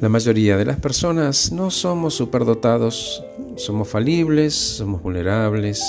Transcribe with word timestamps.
La 0.00 0.08
mayoría 0.08 0.56
de 0.56 0.64
las 0.64 0.78
personas 0.78 1.50
no 1.50 1.70
somos 1.70 2.14
superdotados, 2.14 3.24
somos 3.56 3.88
falibles, 3.88 4.54
somos 4.54 5.02
vulnerables, 5.02 5.82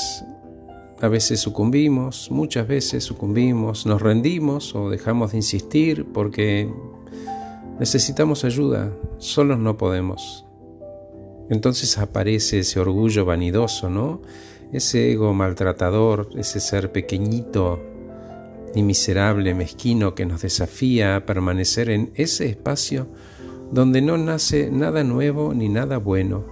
a 0.99 1.07
veces 1.09 1.41
sucumbimos, 1.41 2.31
muchas 2.31 2.67
veces 2.67 3.03
sucumbimos, 3.03 3.85
nos 3.85 4.01
rendimos 4.01 4.73
o 4.73 4.89
dejamos 4.89 5.31
de 5.31 5.37
insistir 5.37 6.07
porque 6.13 6.73
necesitamos 7.79 8.46
ayuda, 8.46 8.91
solos 9.19 9.60
no 9.60 9.78
podemos. 9.78 10.46
Entonces 11.49 11.97
aparece 11.97 12.60
ese 12.60 12.79
orgullo 12.79 13.26
vanidoso, 13.26 13.89
¿no? 13.89 14.21
Ese 14.71 15.12
ego 15.12 15.33
maltratador, 15.33 16.30
ese 16.35 16.62
ser 16.62 16.91
pequeñito 16.91 17.80
y 18.76 18.84
miserable, 18.84 19.54
mezquino 19.54 20.16
que 20.16 20.26
nos 20.26 20.41
desafía 20.41 21.16
a 21.16 21.26
permanecer 21.26 21.90
en 21.90 22.12
ese 22.16 22.48
espacio 22.48 23.08
donde 23.71 24.02
no 24.02 24.17
nace 24.17 24.70
nada 24.71 25.03
nuevo 25.03 25.53
ni 25.53 25.70
nada 25.70 25.98
bueno. 25.98 26.45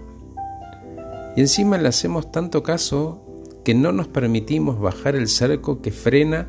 Y 1.35 1.41
encima 1.41 1.77
le 1.77 1.87
hacemos 1.87 2.31
tanto 2.31 2.63
caso 2.63 3.23
que 3.63 3.73
no 3.73 3.91
nos 3.91 4.07
permitimos 4.07 4.79
bajar 4.79 5.15
el 5.15 5.27
cerco 5.27 5.81
que 5.81 5.91
frena 5.91 6.47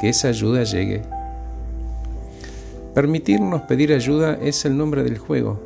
que 0.00 0.08
esa 0.08 0.28
ayuda 0.28 0.64
llegue. 0.64 1.02
Permitirnos 2.94 3.62
pedir 3.62 3.92
ayuda 3.92 4.38
es 4.40 4.64
el 4.64 4.76
nombre 4.76 5.02
del 5.02 5.18
juego, 5.18 5.60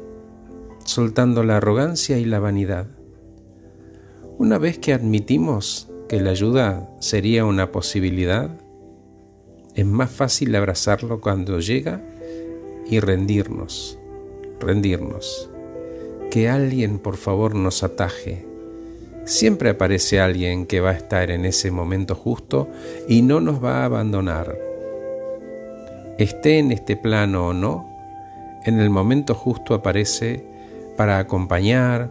soltando 0.85 1.43
la 1.43 1.59
arrogancia 1.59 2.19
y 2.19 2.25
la 2.25 2.39
vanidad. 2.39 2.87
Una 4.39 4.59
vez 4.59 4.79
que 4.79 4.93
admitimos 4.93 5.89
que 6.09 6.21
la 6.21 6.31
ayuda 6.31 6.89
sería 7.01 7.45
una 7.45 7.71
posibilidad, 7.73 8.51
es 9.79 9.87
más 9.87 10.11
fácil 10.11 10.55
abrazarlo 10.55 11.21
cuando 11.21 11.61
llega 11.61 12.03
y 12.91 13.01
rendirnos, 13.01 13.99
rendirnos. 14.61 15.49
Que 16.31 16.49
alguien 16.49 16.99
por 16.99 17.17
favor 17.17 17.55
nos 17.55 17.83
ataje, 17.83 18.49
Siempre 19.29 19.69
aparece 19.69 20.21
alguien 20.21 20.65
que 20.65 20.81
va 20.81 20.89
a 20.89 20.95
estar 20.95 21.31
en 21.31 21.45
ese 21.45 21.71
momento 21.71 22.15
justo 22.15 22.67
y 23.09 23.21
no 23.21 23.43
nos 23.43 23.63
va 23.63 23.83
a 23.83 23.85
abandonar. 23.85 24.59
Esté 26.17 26.59
en 26.59 26.73
este 26.73 26.97
plano 26.97 27.49
o 27.49 27.53
no, 27.53 27.87
en 28.65 28.81
el 28.81 28.89
momento 28.89 29.35
justo 29.35 29.75
aparece 29.75 30.47
para 30.97 31.19
acompañar, 31.19 32.11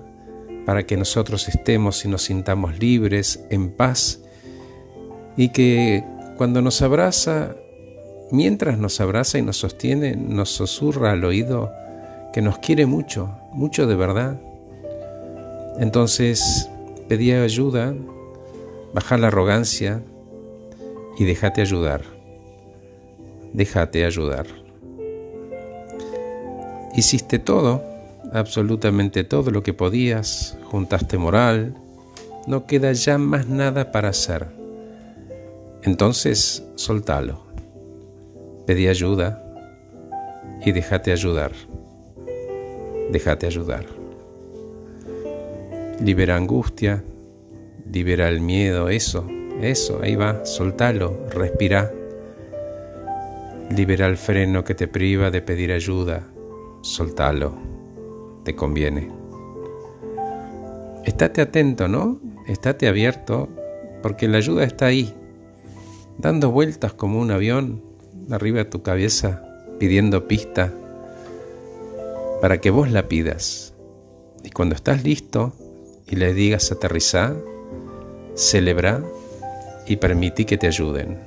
para 0.67 0.83
que 0.83 0.95
nosotros 0.95 1.49
estemos 1.49 2.05
y 2.05 2.08
nos 2.08 2.22
sintamos 2.22 2.77
libres, 2.77 3.44
en 3.49 3.72
paz, 3.72 4.20
y 5.36 5.49
que 5.49 6.03
cuando 6.38 6.61
nos 6.61 6.81
abraza, 6.81 7.55
mientras 8.31 8.77
nos 8.77 9.02
abraza 9.02 9.38
y 9.38 9.41
nos 9.41 9.57
sostiene, 9.57 10.16
nos 10.16 10.49
susurra 10.49 11.11
al 11.11 11.25
oído 11.25 11.71
que 12.33 12.41
nos 12.41 12.59
quiere 12.59 12.85
mucho, 12.85 13.30
mucho 13.53 13.88
de 13.88 13.95
verdad. 13.95 14.39
Entonces, 15.80 16.69
Pedí 17.08 17.31
ayuda, 17.31 17.93
baja 18.93 19.17
la 19.17 19.27
arrogancia 19.27 20.03
y 21.17 21.23
déjate 21.23 21.61
ayudar. 21.61 22.02
Déjate 23.53 24.03
ayudar. 24.03 24.45
Hiciste 26.97 27.39
todo, 27.39 27.81
absolutamente 28.33 29.23
todo 29.23 29.52
lo 29.52 29.63
que 29.63 29.73
podías, 29.73 30.58
juntaste 30.65 31.17
moral, 31.17 31.75
no 32.45 32.65
queda 32.65 32.91
ya 32.91 33.17
más 33.17 33.47
nada 33.47 33.93
para 33.93 34.09
hacer. 34.09 34.56
Entonces, 35.83 36.64
soltalo. 36.75 37.45
Pedí 38.66 38.88
ayuda 38.88 39.44
y 40.66 40.72
déjate 40.72 41.11
ayudar. 41.11 41.52
Déjate 43.11 43.47
ayudar 43.47 43.98
libera 46.00 46.36
angustia, 46.36 47.03
libera 47.92 48.30
el 48.30 48.42
miedo, 48.42 48.89
eso, 48.89 49.27
eso, 49.61 49.99
ahí 50.02 50.15
va, 50.15 50.45
soltalo, 50.45 51.26
respira. 51.32 51.92
Libera 53.76 54.08
el 54.08 54.17
freno 54.17 54.64
que 54.64 54.76
te 54.76 54.88
priva 54.88 55.30
de 55.32 55.42
pedir 55.42 55.71
ayuda, 55.71 56.27
soltalo, 56.82 57.54
te 58.44 58.55
conviene. 58.55 59.09
Estate 61.04 61.42
atento, 61.42 61.88
¿no? 61.88 62.21
Estate 62.48 62.88
abierto, 62.88 63.49
porque 64.02 64.27
la 64.27 64.38
ayuda 64.38 64.64
está 64.64 64.86
ahí, 64.86 65.14
dando 66.17 66.52
vueltas 66.52 66.94
como 66.94 67.20
un 67.20 67.32
avión 67.32 67.83
arriba 68.32 68.60
de 68.60 68.66
tu 68.66 68.82
cabeza, 68.82 69.44
pidiendo 69.80 70.28
pista, 70.28 70.73
para 72.42 72.60
que 72.60 72.70
vos 72.70 72.92
la 72.92 73.08
pidas. 73.08 73.73
Y 74.44 74.50
cuando 74.52 74.76
estás 74.76 75.04
listo, 75.04 75.54
y 76.10 76.16
le 76.16 76.33
digas 76.33 76.72
aterrizar, 76.72 77.36
celebrar 78.36 79.04
y 79.86 79.98
permití 79.98 80.45
que 80.45 80.58
te 80.58 80.67
ayuden. 80.67 81.20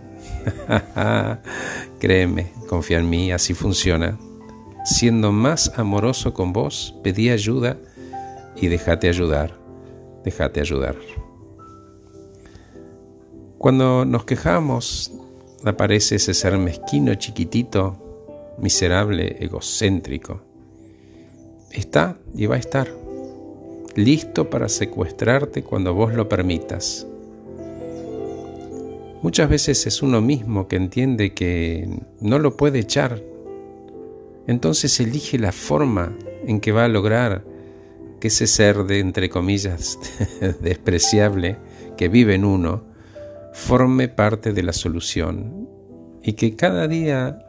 Créeme, 2.00 2.52
confía 2.68 2.98
en 2.98 3.10
mí, 3.10 3.32
así 3.32 3.54
funciona. 3.54 4.18
Siendo 4.84 5.32
más 5.32 5.72
amoroso 5.76 6.32
con 6.32 6.52
vos, 6.52 6.94
pedí 7.02 7.28
ayuda 7.30 7.76
y 8.56 8.68
déjate 8.68 9.08
ayudar, 9.08 9.52
déjate 10.24 10.60
ayudar. 10.60 10.96
Cuando 13.60 14.06
nos 14.06 14.24
quejamos, 14.24 15.12
aparece 15.66 16.14
ese 16.14 16.32
ser 16.32 16.56
mezquino, 16.56 17.14
chiquitito, 17.16 18.54
miserable, 18.56 19.36
egocéntrico. 19.38 20.40
Está 21.70 22.16
y 22.34 22.46
va 22.46 22.54
a 22.54 22.58
estar 22.58 22.88
listo 23.96 24.48
para 24.48 24.70
secuestrarte 24.70 25.62
cuando 25.62 25.92
vos 25.92 26.14
lo 26.14 26.26
permitas. 26.26 27.06
Muchas 29.20 29.50
veces 29.50 29.86
es 29.86 30.00
uno 30.00 30.22
mismo 30.22 30.66
que 30.66 30.76
entiende 30.76 31.34
que 31.34 31.86
no 32.22 32.38
lo 32.38 32.56
puede 32.56 32.78
echar. 32.78 33.22
Entonces 34.46 34.98
elige 35.00 35.38
la 35.38 35.52
forma 35.52 36.16
en 36.46 36.60
que 36.60 36.72
va 36.72 36.86
a 36.86 36.88
lograr 36.88 37.44
que 38.20 38.28
ese 38.28 38.46
ser 38.46 38.84
de, 38.84 39.00
entre 39.00 39.28
comillas, 39.28 39.98
despreciable 40.62 41.58
que 41.98 42.08
vive 42.08 42.36
en 42.36 42.46
uno, 42.46 42.88
forme 43.52 44.08
parte 44.08 44.52
de 44.52 44.62
la 44.62 44.72
solución 44.72 45.68
y 46.22 46.34
que 46.34 46.56
cada 46.56 46.88
día 46.88 47.46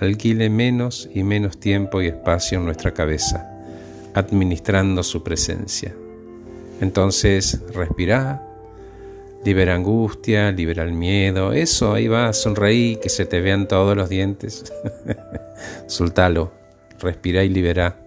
alquile 0.00 0.50
menos 0.50 1.08
y 1.12 1.22
menos 1.22 1.58
tiempo 1.60 2.00
y 2.00 2.06
espacio 2.06 2.58
en 2.58 2.64
nuestra 2.64 2.92
cabeza 2.92 3.50
administrando 4.14 5.02
su 5.02 5.22
presencia. 5.22 5.94
Entonces, 6.80 7.60
respira, 7.72 8.46
libera 9.44 9.74
angustia, 9.74 10.50
libera 10.50 10.82
el 10.82 10.92
miedo, 10.92 11.52
eso, 11.52 11.92
ahí 11.92 12.08
va, 12.08 12.32
sonreí, 12.32 12.96
que 12.96 13.08
se 13.08 13.26
te 13.26 13.40
vean 13.40 13.68
todos 13.68 13.96
los 13.96 14.08
dientes. 14.08 14.72
Soltalo, 15.86 16.52
respira 17.00 17.44
y 17.44 17.48
libera 17.48 17.98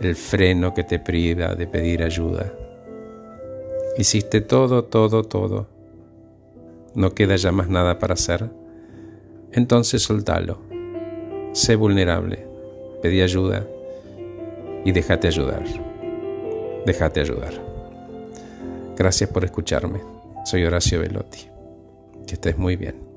el 0.00 0.16
freno 0.16 0.74
que 0.74 0.84
te 0.84 0.98
priva 0.98 1.54
de 1.54 1.66
pedir 1.66 2.02
ayuda. 2.02 2.52
Hiciste 3.96 4.40
todo, 4.40 4.84
todo, 4.84 5.24
todo. 5.24 5.77
No 6.98 7.14
queda 7.14 7.36
ya 7.36 7.52
más 7.52 7.68
nada 7.68 8.00
para 8.00 8.14
hacer. 8.14 8.50
Entonces 9.52 10.02
soltalo. 10.02 10.58
Sé 11.52 11.76
vulnerable. 11.76 12.44
Pedí 13.00 13.22
ayuda 13.22 13.64
y 14.84 14.90
déjate 14.90 15.28
ayudar. 15.28 15.62
Déjate 16.84 17.20
ayudar. 17.20 17.54
Gracias 18.96 19.30
por 19.30 19.44
escucharme. 19.44 20.00
Soy 20.44 20.64
Horacio 20.64 20.98
Velotti. 20.98 21.46
Que 22.26 22.34
estés 22.34 22.58
muy 22.58 22.74
bien. 22.74 23.07